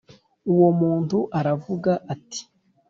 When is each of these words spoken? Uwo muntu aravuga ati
Uwo 0.51 0.69
muntu 0.79 1.17
aravuga 1.39 1.91
ati 2.13 2.41